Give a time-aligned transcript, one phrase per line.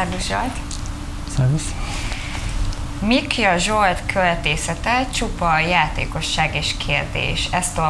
[0.00, 0.56] Szervusz Zsolt!
[1.36, 1.74] Szervusz!
[3.00, 7.48] Mikja Zsolt költészete csupa játékosság és kérdés.
[7.50, 7.80] Ezt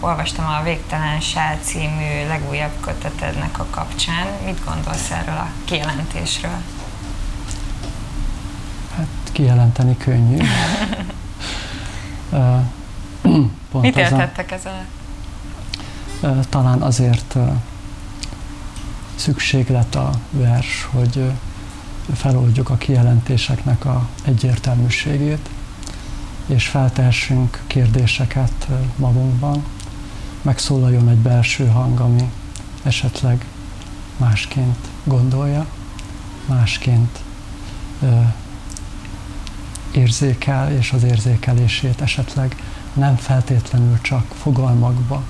[0.00, 4.26] olvastam a Végtelen Sál című legújabb kötetednek a kapcsán.
[4.44, 6.62] Mit gondolsz erről a kijelentésről?
[8.96, 10.38] Hát kijelenteni könnyű.
[13.70, 14.86] Pont Mit értettek ezzel?
[16.48, 17.36] Talán azért
[19.14, 21.32] szükséglet a vers, hogy
[22.14, 25.48] feloldjuk a kijelentéseknek a egyértelműségét,
[26.46, 29.64] és feltehessünk kérdéseket magunkban,
[30.42, 32.30] megszólaljon egy belső hang, ami
[32.82, 33.44] esetleg
[34.16, 35.66] másként gondolja,
[36.46, 37.18] másként
[39.92, 42.56] érzékel, és az érzékelését esetleg
[42.92, 45.22] nem feltétlenül csak fogalmakba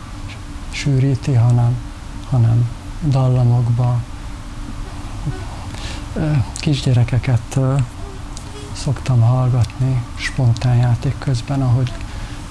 [0.70, 1.76] sűríti, hanem,
[2.30, 2.68] hanem
[3.02, 4.00] dallamokba,
[6.54, 7.58] kisgyerekeket
[8.72, 11.92] szoktam hallgatni spontán játék közben, ahogy,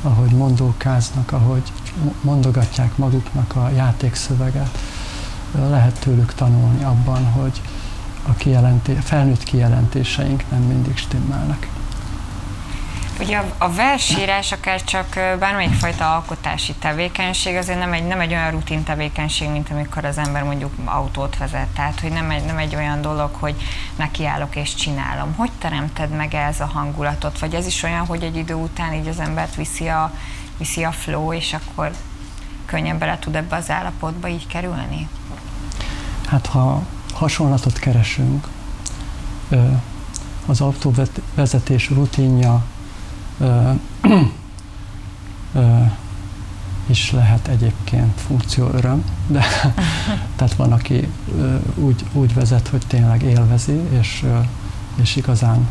[0.01, 1.71] ahogy mondókáznak, ahogy
[2.21, 4.77] mondogatják maguknak a játékszöveget.
[5.69, 7.61] Lehet tőlük tanulni abban, hogy
[8.27, 11.69] a kijelenté, felnőtt kijelentéseink nem mindig stimmelnek.
[13.19, 18.51] Ugye a versírás, akár csak bármelyik fajta alkotási tevékenység, azért nem egy, nem egy olyan
[18.51, 21.67] rutin tevékenység, mint amikor az ember mondjuk autót vezet.
[21.67, 23.55] Tehát, hogy nem egy, nem egy olyan dolog, hogy
[23.95, 25.33] nekiállok és csinálom.
[25.35, 27.39] Hogy teremted meg ez a hangulatot?
[27.39, 30.13] Vagy ez is olyan, hogy egy idő után így az embert viszi a,
[30.57, 31.91] viszi a flow, és akkor
[32.65, 35.07] könnyen bele tud ebbe az állapotba így kerülni?
[36.27, 36.83] Hát, ha
[37.13, 38.47] hasonlatot keresünk,
[40.45, 42.63] az autóvezetés rutinja
[46.85, 48.21] is lehet egyébként
[48.73, 49.43] öröm, de
[50.35, 51.11] tehát van, aki
[51.75, 54.25] úgy, úgy vezet, hogy tényleg élvezi, és,
[54.95, 55.67] és igazán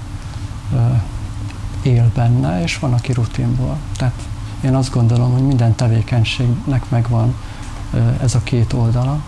[1.83, 3.77] él benne, és van, aki rutinból.
[3.97, 4.23] Tehát
[4.61, 7.35] én azt gondolom, hogy minden tevékenységnek megvan
[8.23, 9.21] ez a két oldala,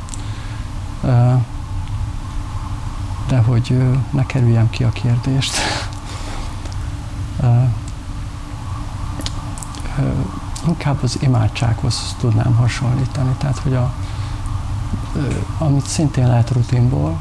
[3.28, 5.56] de hogy ne kerüljem ki a kérdést
[10.70, 13.34] inkább az imádsághoz tudnám hasonlítani.
[13.38, 13.92] Tehát, hogy a,
[15.58, 17.18] amit szintén lehet rutinból,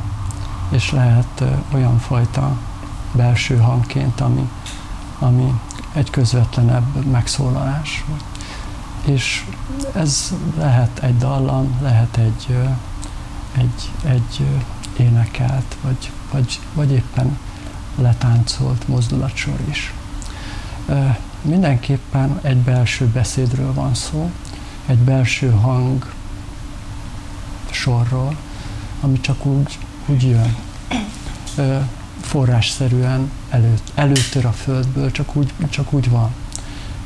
[0.69, 1.43] és lehet
[1.73, 2.57] olyan fajta
[3.11, 4.49] belső hangként, ami,
[5.19, 5.59] ami
[5.93, 8.05] egy közvetlenebb megszólalás.
[9.05, 9.45] És
[9.93, 12.57] ez lehet egy dallam, lehet egy,
[13.57, 14.45] egy, egy
[14.97, 17.37] énekelt, vagy, vagy, vagy éppen
[17.95, 19.93] letáncolt mozdulatsor is
[21.41, 24.31] mindenképpen egy belső beszédről van szó,
[24.85, 26.13] egy belső hang
[27.69, 28.35] sorról,
[29.01, 30.55] ami csak úgy, úgy jön.
[32.21, 36.29] forrásszerűen előtt, előttör a földből, csak úgy, csak úgy van.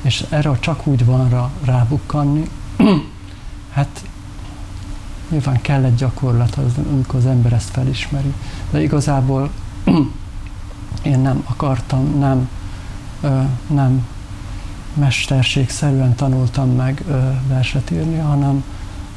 [0.02, 2.50] És erre a csak úgy vanra rábukkanni,
[3.74, 4.04] hát
[5.30, 8.34] nyilván kell egy gyakorlat, az, amikor az ember ezt felismeri.
[8.72, 9.50] De igazából
[11.04, 12.50] én nem akartam, nem,
[13.68, 14.06] nem
[14.94, 18.64] mesterségszerűen tanultam meg ö, verset írni, hanem,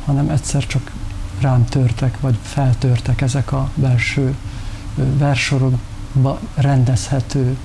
[0.05, 0.93] hanem egyszer csak
[1.41, 4.35] rám törtek, vagy feltörtek ezek a belső
[4.95, 7.57] versorokba rendezhető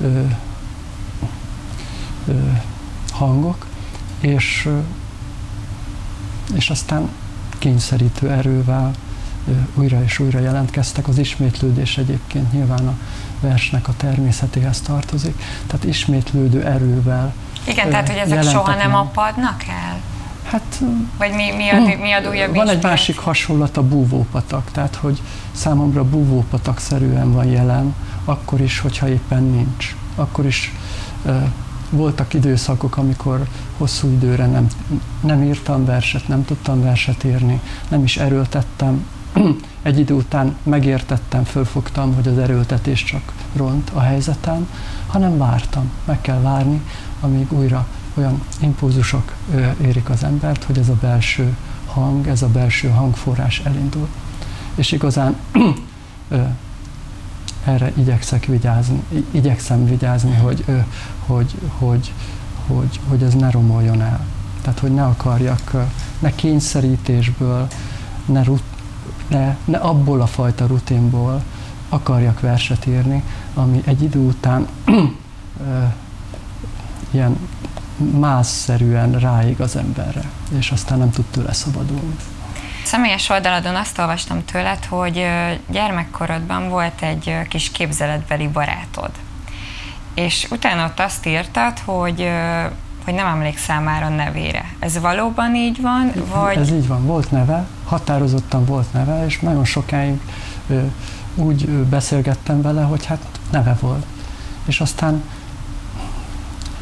[0.00, 0.22] ö,
[2.26, 2.32] ö,
[3.10, 3.66] hangok,
[4.20, 4.78] és, ö,
[6.54, 7.08] és aztán
[7.58, 8.92] kényszerítő erővel
[9.48, 11.08] ö, újra és újra jelentkeztek.
[11.08, 12.96] Az ismétlődés egyébként nyilván a
[13.40, 17.34] versnek a természetéhez tartozik, tehát ismétlődő erővel
[17.70, 20.00] igen, tehát hogy ezek soha nem apadnak el?
[20.50, 20.82] Hát,
[21.18, 24.70] Vagy mi, mi, a, mi a újabb Van egy másik hasonlat, a búvópatak.
[24.70, 25.22] Tehát, hogy
[25.52, 27.94] számomra búvópatak szerűen van jelen,
[28.24, 29.94] akkor is, hogyha éppen nincs.
[30.14, 30.72] Akkor is
[31.24, 31.42] uh,
[31.90, 33.46] voltak időszakok, amikor
[33.78, 34.66] hosszú időre nem,
[35.20, 39.06] nem írtam verset, nem tudtam verset írni, nem is erőltettem.
[39.82, 44.68] Egy idő után megértettem, fölfogtam, hogy az erőltetés csak ront a helyzetem,
[45.06, 45.90] hanem vártam.
[46.04, 46.82] Meg kell várni,
[47.20, 49.32] amíg újra olyan impulzusok
[49.80, 51.56] érik az embert, hogy ez a belső
[51.86, 54.08] hang, ez a belső hangforrás elindul.
[54.74, 55.36] És igazán
[57.64, 60.64] erre igyekszek vigyázni, igyekszem vigyázni, hogy,
[61.26, 62.12] hogy, hogy,
[62.66, 64.26] hogy, hogy ez ne romoljon el.
[64.62, 65.86] Tehát, hogy ne akarjak,
[66.18, 67.66] ne kényszerítésből,
[68.24, 68.62] ne, rut,
[69.30, 71.42] ne, ne abból a fajta rutinból
[71.88, 73.22] akarjak verset írni,
[73.54, 74.68] ami egy idő után
[77.10, 77.48] ilyen
[78.18, 80.22] mászszerűen ráig az emberre,
[80.58, 82.16] és aztán nem tud tőle szabadulni.
[82.84, 85.26] Személyes oldaladon azt olvastam tőled, hogy
[85.68, 89.10] gyermekkorodban volt egy kis képzeletbeli barátod.
[90.14, 92.30] És utána ott azt írtad, hogy
[93.04, 94.74] hogy nem emlékszel már a nevére.
[94.78, 96.12] Ez valóban így van?
[96.34, 96.56] Vagy...
[96.56, 100.20] Ez így van, volt neve, határozottan volt neve, és nagyon sokáig
[100.68, 100.80] ö,
[101.34, 103.20] úgy beszélgettem vele, hogy hát
[103.50, 104.06] neve volt.
[104.64, 105.22] És aztán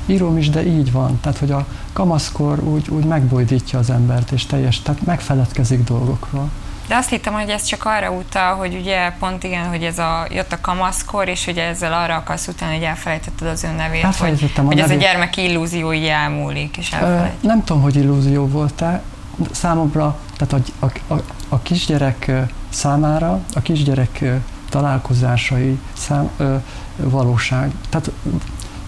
[0.06, 1.19] írom is, de így van.
[1.20, 6.50] Tehát, hogy a kamaszkor úgy, úgy megbojdítja az embert, és teljes, tehát megfeledkezik dolgokról.
[6.88, 10.26] De azt hittem, hogy ez csak arra utal, hogy ugye pont igen, hogy ez a,
[10.31, 14.52] jött a kamaszkor, és ugye ezzel arra akarsz utána, hogy elfelejtetted az ön nevét, hogy,
[14.56, 17.43] a hogy ez a gyermek illúzió így elmúlik, és elfelejt.
[17.43, 19.02] Nem tudom, hogy illúzió volt-e.
[19.50, 22.31] Számomra, tehát a, a, a, a kisgyerek
[22.69, 24.25] számára, a kisgyerek
[24.69, 26.56] találkozásai szám, ö,
[26.96, 27.73] valóság.
[27.88, 28.11] Tehát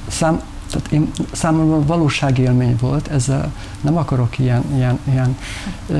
[0.08, 5.36] szám, tehát én, számomra valóságélmény volt, ezzel nem akarok ilyen, ilyen, ilyen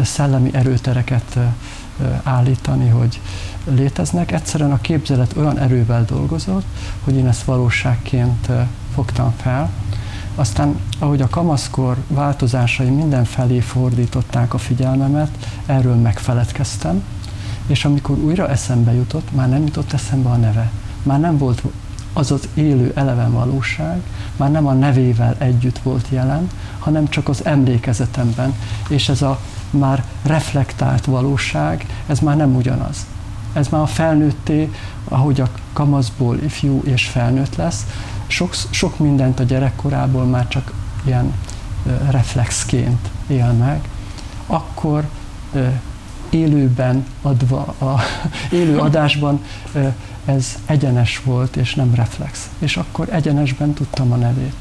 [0.05, 1.39] szellemi erőtereket
[2.23, 3.21] állítani, hogy
[3.65, 4.33] léteznek.
[4.33, 6.65] Egyszerűen a képzelet olyan erővel dolgozott,
[7.05, 8.49] hogy én ezt valóságként
[8.95, 9.71] fogtam fel.
[10.35, 15.31] Aztán, ahogy a kamaszkor változásai mindenfelé fordították a figyelmemet,
[15.67, 17.03] erről megfeledkeztem,
[17.67, 20.71] és amikor újra eszembe jutott, már nem jutott eszembe a neve.
[21.03, 21.63] Már nem volt
[22.13, 24.01] az az élő eleven valóság,
[24.37, 28.55] már nem a nevével együtt volt jelen, hanem csak az emlékezetemben.
[28.89, 33.07] És ez a már reflektált valóság, ez már nem ugyanaz.
[33.53, 34.73] Ez már a felnőtté,
[35.05, 37.87] ahogy a kamaszból ifjú és felnőtt lesz,
[38.27, 40.73] sok, sok mindent a gyerekkorából már csak
[41.05, 41.33] ilyen
[42.11, 43.89] reflexként él meg,
[44.47, 45.09] akkor
[46.31, 48.01] élőben adva, a
[48.61, 49.45] élő adásban
[50.25, 52.49] ez egyenes volt, és nem reflex.
[52.59, 54.55] És akkor egyenesben tudtam a nevét.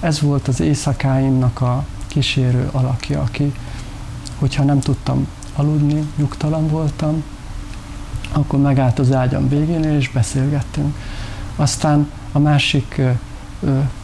[0.00, 3.52] Ez volt az éjszakáimnak a kísérő alakja, aki,
[4.38, 5.26] hogyha nem tudtam
[5.56, 7.22] aludni, nyugtalan voltam,
[8.32, 10.96] akkor megállt az ágyam végén, és beszélgettünk.
[11.56, 13.00] Aztán a másik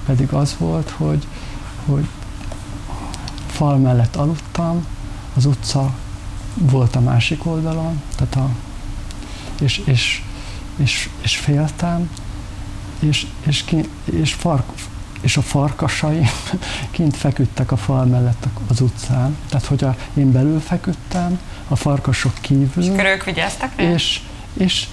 [0.07, 1.27] pedig az volt, hogy,
[1.87, 2.07] hogy
[3.47, 4.87] fal mellett aludtam,
[5.35, 5.95] az utca
[6.55, 8.49] volt a másik oldalon, tehát a,
[9.61, 10.23] és, és,
[10.77, 12.11] és, és féltem,
[12.99, 14.65] és, és, ki, és, fark,
[15.27, 16.29] és a farkasaim
[16.91, 19.37] kint feküdtek a fal mellett az utcán.
[19.49, 21.39] Tehát, hogy a, én belül feküdtem,
[21.69, 22.83] a farkasok kívül.
[22.83, 23.85] És ők vigyáztak rá?
[23.85, 24.21] És,
[24.53, 24.87] és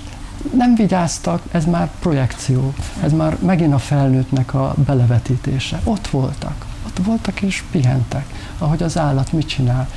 [0.53, 5.81] nem vigyáztak, ez már projekció, ez már megint a felnőttnek a belevetítése.
[5.83, 8.25] Ott voltak, ott voltak és pihentek,
[8.57, 9.89] ahogy az állat mit csinál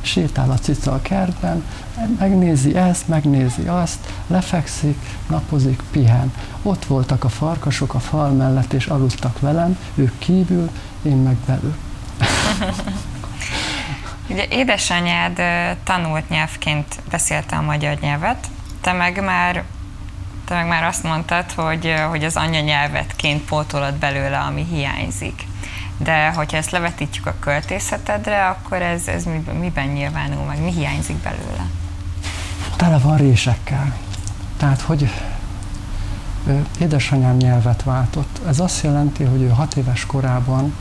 [0.00, 1.64] sétál a cica a kertben,
[2.18, 6.32] megnézi ezt, megnézi azt, lefekszik, napozik, pihen.
[6.62, 10.70] Ott voltak a farkasok a fal mellett, és aludtak velem, ők kívül,
[11.02, 11.74] én meg belül.
[14.30, 15.40] Ugye édesanyád
[15.84, 18.46] tanult nyelvként beszélte a magyar nyelvet,
[18.80, 19.64] te meg már
[20.44, 25.46] te meg már azt mondtad, hogy, hogy az anyanyelvetként pótolod belőle, ami hiányzik.
[25.96, 30.62] De hogyha ezt levetítjük a költészetedre, akkor ez, ez miben, miben nyilvánul meg?
[30.62, 31.66] Mi hiányzik belőle?
[32.76, 33.96] Tele van résekkel.
[34.56, 35.10] Tehát, hogy
[36.46, 38.40] ő, édesanyám nyelvet váltott.
[38.46, 40.74] Ez azt jelenti, hogy ő hat éves korában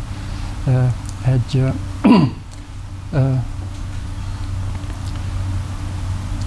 [0.66, 0.84] ö,
[1.26, 1.70] egy ö,
[3.12, 3.34] ö,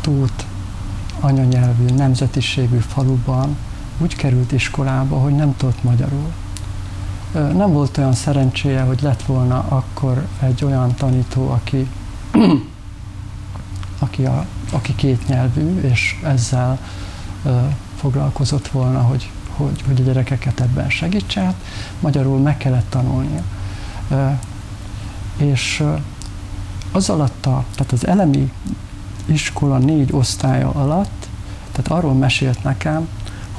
[0.01, 0.45] túlt
[1.21, 3.57] anyanyelvű, nemzetiségű faluban
[3.99, 6.33] úgy került iskolába, hogy nem tudott magyarul
[7.37, 11.89] nem volt olyan szerencséje, hogy lett volna akkor egy olyan tanító, aki,
[13.99, 16.79] aki, a, aki kétnyelvű, és ezzel
[17.97, 21.55] foglalkozott volna, hogy, hogy, hogy a gyerekeket ebben segítse.
[22.01, 23.43] Magyarul meg kellett tanulnia.
[25.37, 25.85] És
[26.93, 28.53] az alatt, a, tehát az elemi
[29.27, 31.29] iskola négy osztálya alatt,
[31.73, 33.09] tehát arról mesélt nekem,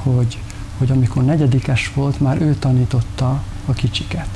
[0.02, 0.38] hogy,
[0.78, 4.28] hogy amikor negyedikes volt, már ő tanította a kicsiket.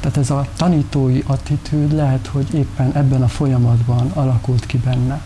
[0.00, 5.20] Tehát ez a tanítói attitűd lehet, hogy éppen ebben a folyamatban alakult ki benne.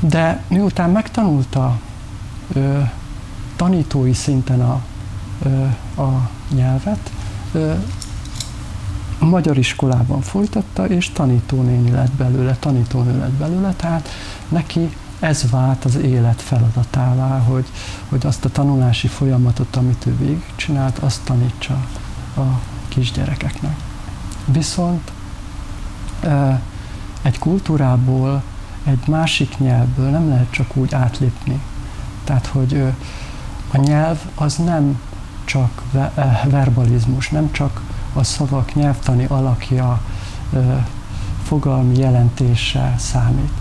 [0.00, 1.78] De miután megtanulta
[2.52, 2.80] ö,
[3.56, 4.82] tanítói szinten a,
[5.42, 5.64] ö,
[6.02, 7.10] a nyelvet,
[7.52, 7.72] ö,
[9.18, 14.08] a magyar iskolában folytatta, és tanítónéni lett belőle, tanítónő lett belőle, tehát
[14.48, 17.66] neki ez vált az élet feladatává, hogy,
[18.08, 21.74] hogy azt a tanulási folyamatot, amit ő végigcsinált, azt tanítsa
[22.36, 23.76] a kisgyerekeknek.
[24.44, 25.12] Viszont
[27.22, 28.42] egy kultúrából,
[28.84, 31.60] egy másik nyelvből nem lehet csak úgy átlépni.
[32.24, 32.82] Tehát, hogy
[33.70, 35.00] a nyelv az nem
[35.44, 35.82] csak
[36.44, 37.80] verbalizmus, nem csak
[38.12, 40.02] a szavak nyelvtani alakja,
[41.42, 43.52] fogalmi jelentése számít,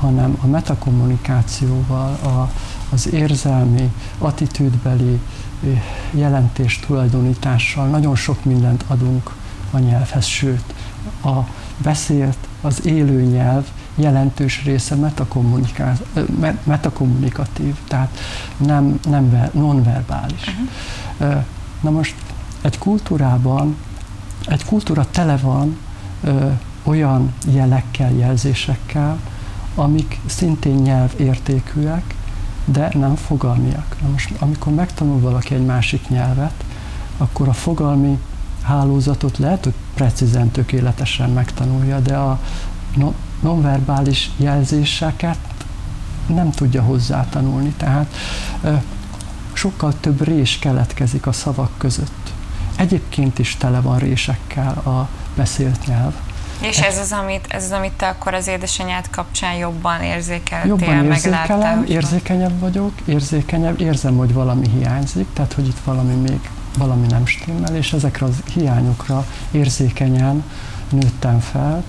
[0.00, 2.50] hanem a metakommunikációval, a,
[2.90, 5.20] az érzelmi, attitűdbeli
[6.10, 9.30] jelentés tulajdonítással nagyon sok mindent adunk
[9.70, 10.74] a nyelvhez, sőt,
[11.24, 11.38] a
[11.76, 14.96] beszélt, az élő nyelv jelentős része
[16.64, 18.18] metakommunikatív, tehát
[18.56, 20.42] nem, nem nonverbális.
[21.18, 21.44] Uh-huh.
[21.80, 22.14] Na most
[22.60, 23.76] egy kultúrában,
[24.46, 25.76] egy kultúra tele van
[26.22, 26.50] ö,
[26.82, 29.18] olyan jelekkel, jelzésekkel,
[29.74, 32.14] amik szintén nyelvértékűek,
[32.64, 33.96] de nem fogalmiak.
[34.02, 36.64] Na most, amikor megtanul valaki egy másik nyelvet,
[37.16, 38.18] akkor a fogalmi
[38.62, 42.40] hálózatot lehet, hogy precízen, tökéletesen megtanulja, de a
[43.40, 45.38] nonverbális jelzéseket
[46.26, 47.74] nem tudja hozzátanulni.
[47.76, 48.14] Tehát
[49.52, 52.32] sokkal több rés keletkezik a szavak között.
[52.76, 56.14] Egyébként is tele van résekkel a beszélt nyelv.
[56.60, 61.04] És ez az, amit, ez az, amit te akkor az édesanyád kapcsán jobban érzékeltél, Jobban
[61.04, 67.26] érzékelem, érzékenyebb vagyok, érzékenyebb, érzem, hogy valami hiányzik, tehát hogy itt valami még valami nem
[67.26, 70.44] stimmel, és ezekre az hiányokra érzékenyen
[70.90, 71.84] nőttem fel,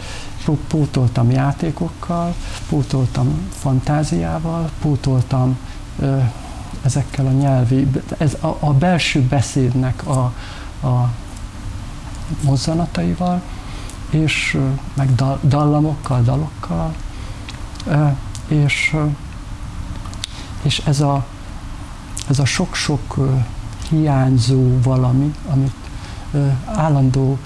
[0.67, 2.35] pótoltam játékokkal,
[2.69, 5.57] pótoltam fantáziával, pótoltam
[5.99, 6.17] ö,
[6.85, 7.87] ezekkel a nyelvi,
[8.17, 10.33] ez a, a belső beszédnek a,
[10.87, 11.09] a
[12.41, 13.41] mozzanataival,
[14.11, 14.57] és
[14.93, 16.95] meg dal, dallamokkal, dalokkal,
[18.47, 18.95] és,
[20.61, 21.25] és ez a,
[22.29, 23.17] ez a sok-sok
[23.89, 25.75] hiányzó valami, amit
[26.65, 27.37] állandó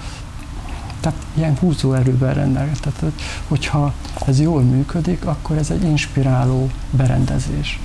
[1.00, 2.82] tehát ilyen húzóerővel rendelkezik.
[2.84, 3.14] Tehát,
[3.48, 3.94] hogyha
[4.26, 7.80] ez jól működik, akkor ez egy inspiráló berendezés.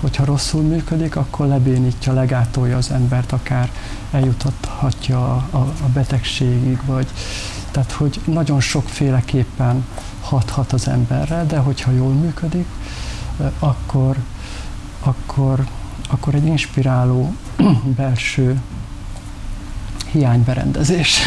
[0.00, 3.70] Hogyha rosszul működik, akkor lebénítja, legátolja az embert, akár
[4.10, 7.06] eljutathatja a, a, betegségig, vagy
[7.70, 9.84] tehát, hogy nagyon sokféleképpen
[10.20, 12.66] hathat az emberre, de hogyha jól működik,
[13.58, 14.16] akkor,
[15.00, 15.66] akkor,
[16.08, 17.34] akkor egy inspiráló
[17.96, 18.60] belső
[20.10, 21.18] hiányberendezés.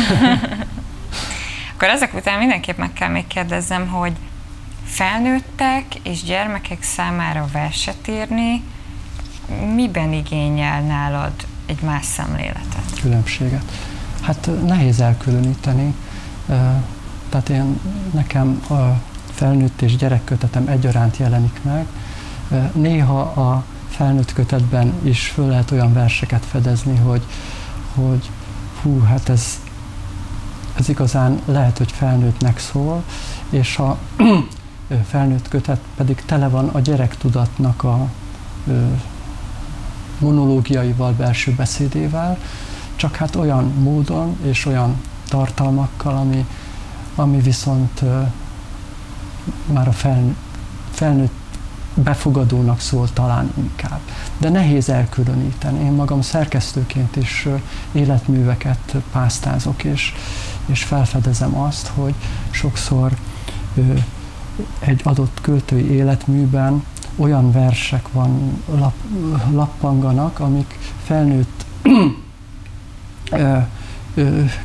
[1.75, 4.13] Akkor ezek után mindenképp meg kell még kérdezzem, hogy
[4.91, 8.63] felnőttek és gyermekek számára verset írni,
[9.75, 11.31] miben igényel nálad
[11.65, 12.99] egy más szemléletet?
[13.01, 13.63] Különbséget.
[14.21, 15.95] Hát nehéz elkülöníteni.
[17.29, 17.79] Tehát én
[18.13, 19.01] nekem a
[19.33, 21.85] felnőtt és gyerekkötetem egyaránt jelenik meg.
[22.73, 27.23] Néha a felnőtt kötetben is föl lehet olyan verseket fedezni, hogy,
[27.95, 28.29] hogy
[28.81, 29.59] hú, hát ez
[30.73, 33.03] ez igazán lehet, hogy felnőttnek szól,
[33.49, 33.97] és a
[35.07, 38.07] felnőtt kötet pedig tele van a gyerektudatnak a
[40.19, 42.37] monológiaival, belső beszédével,
[42.95, 46.45] csak hát olyan módon és olyan tartalmakkal, ami,
[47.15, 48.01] ami viszont
[49.65, 49.91] már a
[50.91, 51.39] felnőtt
[51.93, 53.99] befogadónak szól talán inkább.
[54.37, 55.83] De nehéz elkülöníteni.
[55.83, 57.47] Én magam szerkesztőként is
[57.91, 60.13] életműveket pásztázok, és,
[60.65, 62.13] és felfedezem azt, hogy
[62.49, 63.11] sokszor
[64.79, 66.83] egy adott költői életműben
[67.15, 68.93] olyan versek van, lap,
[69.51, 71.65] lappanganak, amik felnőtt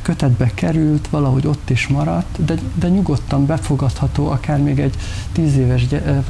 [0.01, 4.95] kötetbe került, valahogy ott is maradt, de, de nyugodtan befogadható akár még egy
[5.31, 5.85] tíz éves,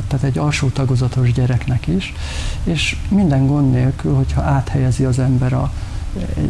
[0.07, 2.13] tehát egy alsó tagozatos gyereknek is,
[2.63, 5.71] és minden gond nélkül, hogyha áthelyezi az ember a,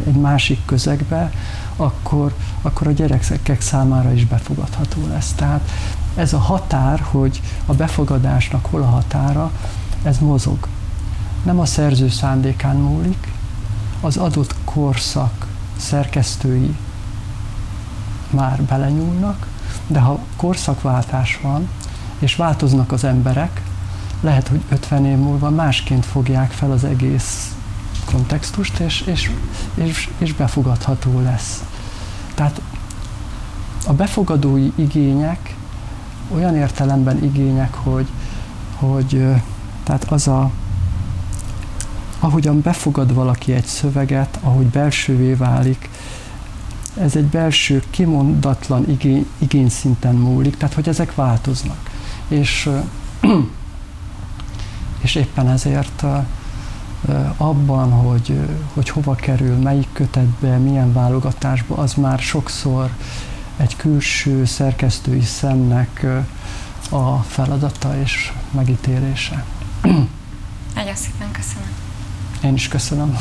[0.06, 1.32] egy másik közegbe,
[1.76, 5.32] akkor, akkor a gyerekek számára is befogadható lesz.
[5.32, 5.70] Tehát
[6.18, 9.50] ez a határ, hogy a befogadásnak hol a határa,
[10.02, 10.66] ez mozog.
[11.42, 13.32] Nem a szerző szándékán múlik,
[14.00, 15.46] az adott korszak
[15.76, 16.76] szerkesztői
[18.30, 19.46] már belenyúlnak,
[19.86, 21.68] de ha korszakváltás van,
[22.18, 23.62] és változnak az emberek,
[24.20, 27.54] lehet, hogy 50 év múlva másként fogják fel az egész
[28.04, 29.30] kontextust, és, és,
[29.74, 31.64] és, és befogadható lesz.
[32.34, 32.60] Tehát
[33.86, 35.56] a befogadói igények
[36.28, 38.06] olyan értelemben igények, hogy,
[38.76, 39.26] hogy
[39.82, 40.50] tehát az a,
[42.20, 45.90] ahogyan befogad valaki egy szöveget, ahogy belsővé válik,
[47.00, 51.90] ez egy belső, kimondatlan igény, igényszinten múlik, tehát hogy ezek változnak.
[52.28, 52.70] És,
[55.04, 56.04] és éppen ezért
[57.36, 58.40] abban, hogy,
[58.74, 62.90] hogy hova kerül, melyik kötetbe, milyen válogatásba, az már sokszor
[63.58, 66.06] egy külső szerkesztői szemnek
[66.90, 69.44] a feladata és megítélése.
[70.74, 71.68] Nagyon szépen köszönöm.
[72.42, 73.18] Én is köszönöm.